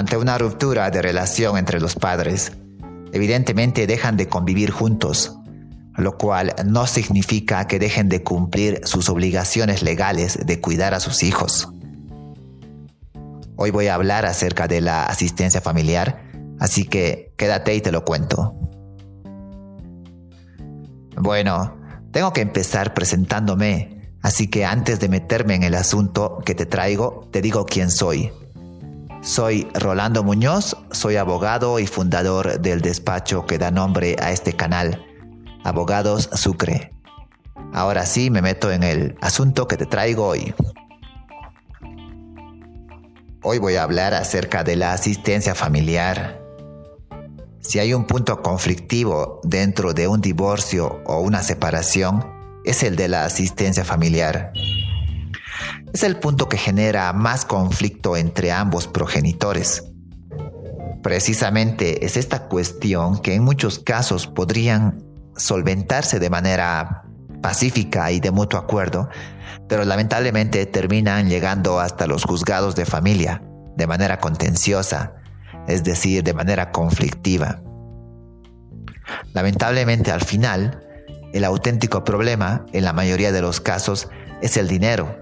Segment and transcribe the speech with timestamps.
[0.00, 2.52] Ante una ruptura de relación entre los padres,
[3.12, 5.36] evidentemente dejan de convivir juntos,
[5.94, 11.22] lo cual no significa que dejen de cumplir sus obligaciones legales de cuidar a sus
[11.22, 11.68] hijos.
[13.56, 16.22] Hoy voy a hablar acerca de la asistencia familiar,
[16.58, 18.54] así que quédate y te lo cuento.
[21.14, 21.78] Bueno,
[22.10, 27.28] tengo que empezar presentándome, así que antes de meterme en el asunto que te traigo,
[27.30, 28.32] te digo quién soy.
[29.22, 35.04] Soy Rolando Muñoz, soy abogado y fundador del despacho que da nombre a este canal,
[35.62, 36.94] Abogados Sucre.
[37.74, 40.54] Ahora sí me meto en el asunto que te traigo hoy.
[43.42, 46.40] Hoy voy a hablar acerca de la asistencia familiar.
[47.60, 52.24] Si hay un punto conflictivo dentro de un divorcio o una separación,
[52.64, 54.50] es el de la asistencia familiar.
[55.92, 59.84] Es el punto que genera más conflicto entre ambos progenitores.
[61.02, 65.02] Precisamente es esta cuestión que en muchos casos podrían
[65.36, 67.02] solventarse de manera
[67.42, 69.08] pacífica y de mutuo acuerdo,
[69.68, 73.42] pero lamentablemente terminan llegando hasta los juzgados de familia
[73.76, 75.14] de manera contenciosa,
[75.66, 77.62] es decir, de manera conflictiva.
[79.32, 80.86] Lamentablemente al final,
[81.32, 84.08] el auténtico problema, en la mayoría de los casos,
[84.42, 85.19] es el dinero.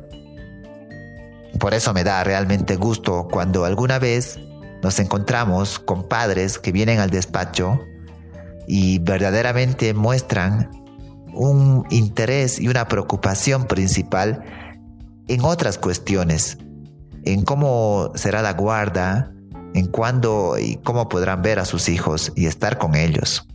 [1.58, 4.38] Por eso me da realmente gusto cuando alguna vez
[4.82, 7.80] nos encontramos con padres que vienen al despacho
[8.68, 10.70] y verdaderamente muestran
[11.32, 14.44] un interés y una preocupación principal
[15.26, 16.58] en otras cuestiones,
[17.24, 19.32] en cómo será la guarda,
[19.74, 23.46] en cuándo y cómo podrán ver a sus hijos y estar con ellos.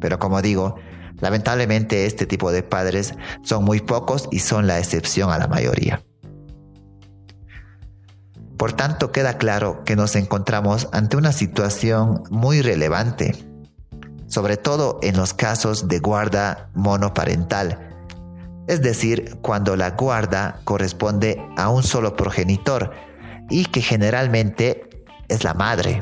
[0.00, 0.74] Pero como digo,
[1.20, 6.02] lamentablemente este tipo de padres son muy pocos y son la excepción a la mayoría.
[8.64, 13.34] Por tanto, queda claro que nos encontramos ante una situación muy relevante
[14.26, 17.94] sobre todo en los casos de guarda monoparental,
[18.66, 22.90] es decir, cuando la guarda corresponde a un solo progenitor
[23.50, 24.88] y que generalmente
[25.28, 26.00] es la madre.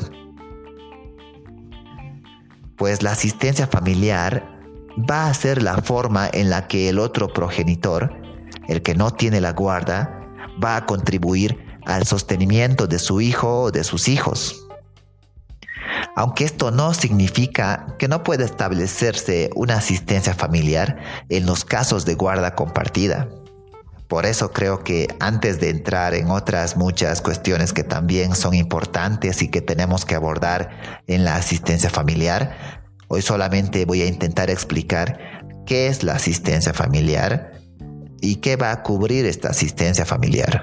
[2.76, 4.48] Pues la asistencia familiar
[5.10, 8.14] va a ser la forma en la que el otro progenitor,
[8.68, 10.20] el que no tiene la guarda,
[10.62, 14.62] va a contribuir al sostenimiento de su hijo o de sus hijos
[16.14, 20.98] aunque esto no significa que no pueda establecerse una asistencia familiar
[21.28, 23.28] en los casos de guarda compartida.
[24.08, 29.40] Por eso creo que antes de entrar en otras muchas cuestiones que también son importantes
[29.40, 35.18] y que tenemos que abordar en la asistencia familiar, hoy solamente voy a intentar explicar
[35.64, 37.52] qué es la asistencia familiar
[38.20, 40.62] y qué va a cubrir esta asistencia familiar.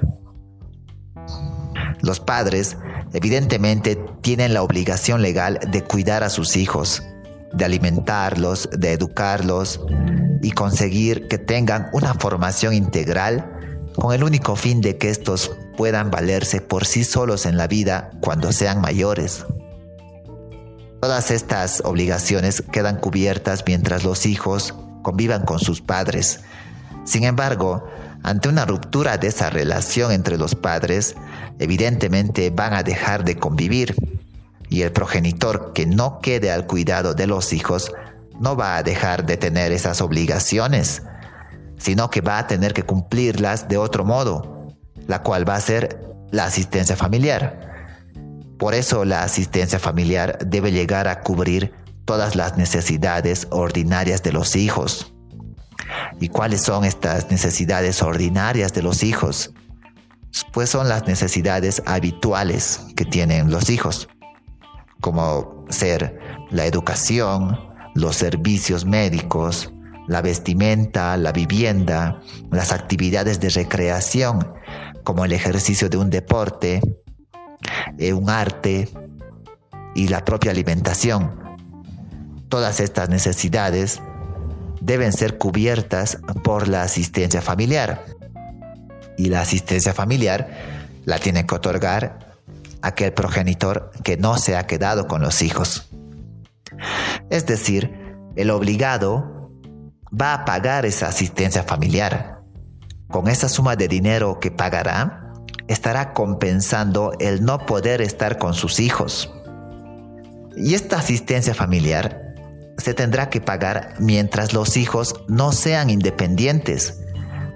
[2.09, 2.75] Los padres
[3.13, 7.03] evidentemente tienen la obligación legal de cuidar a sus hijos,
[7.53, 9.79] de alimentarlos, de educarlos
[10.41, 16.09] y conseguir que tengan una formación integral con el único fin de que estos puedan
[16.09, 19.45] valerse por sí solos en la vida cuando sean mayores.
[21.01, 26.39] Todas estas obligaciones quedan cubiertas mientras los hijos convivan con sus padres.
[27.05, 27.87] Sin embargo,
[28.23, 31.15] ante una ruptura de esa relación entre los padres,
[31.59, 33.95] evidentemente van a dejar de convivir
[34.69, 37.91] y el progenitor que no quede al cuidado de los hijos
[38.39, 41.03] no va a dejar de tener esas obligaciones,
[41.77, 44.67] sino que va a tener que cumplirlas de otro modo,
[45.07, 45.99] la cual va a ser
[46.31, 47.69] la asistencia familiar.
[48.57, 51.73] Por eso la asistencia familiar debe llegar a cubrir
[52.05, 55.13] todas las necesidades ordinarias de los hijos.
[56.19, 59.53] ¿Y cuáles son estas necesidades ordinarias de los hijos?
[60.53, 64.07] Pues son las necesidades habituales que tienen los hijos,
[65.01, 66.19] como ser
[66.51, 67.59] la educación,
[67.95, 69.71] los servicios médicos,
[70.07, 72.19] la vestimenta, la vivienda,
[72.51, 74.53] las actividades de recreación,
[75.03, 76.81] como el ejercicio de un deporte,
[77.97, 78.89] eh, un arte
[79.95, 81.39] y la propia alimentación.
[82.49, 84.01] Todas estas necesidades
[84.81, 88.05] deben ser cubiertas por la asistencia familiar.
[89.17, 90.49] Y la asistencia familiar
[91.05, 92.37] la tiene que otorgar
[92.81, 95.89] aquel progenitor que no se ha quedado con los hijos.
[97.29, 99.51] Es decir, el obligado
[100.09, 102.41] va a pagar esa asistencia familiar.
[103.09, 105.33] Con esa suma de dinero que pagará,
[105.67, 109.33] estará compensando el no poder estar con sus hijos.
[110.55, 112.28] Y esta asistencia familiar
[112.79, 117.01] se tendrá que pagar mientras los hijos no sean independientes.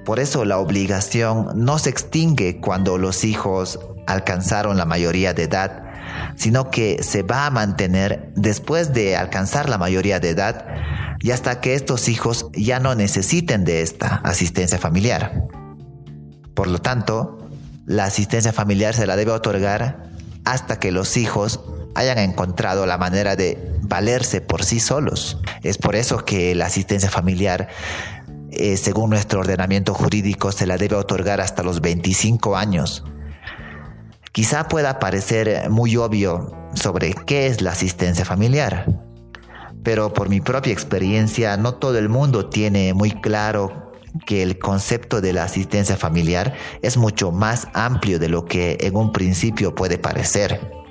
[0.06, 5.84] Por eso la obligación no se extingue cuando los hijos alcanzaron la mayoría de edad,
[6.36, 10.66] sino que se va a mantener después de alcanzar la mayoría de edad
[11.20, 15.48] y hasta que estos hijos ya no necesiten de esta asistencia familiar.
[16.54, 17.48] Por lo tanto,
[17.86, 20.04] la asistencia familiar se la debe otorgar
[20.44, 21.62] hasta que los hijos
[21.95, 25.40] hayan encontrado la manera de valerse por sí solos.
[25.63, 27.69] Es por eso que la asistencia familiar,
[28.51, 33.04] eh, según nuestro ordenamiento jurídico, se la debe otorgar hasta los 25 años.
[34.31, 38.86] Quizá pueda parecer muy obvio sobre qué es la asistencia familiar,
[39.84, 43.92] pero por mi propia experiencia no todo el mundo tiene muy claro
[44.25, 48.96] que el concepto de la asistencia familiar es mucho más amplio de lo que en
[48.96, 50.83] un principio puede parecer.